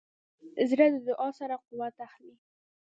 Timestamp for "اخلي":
2.07-2.35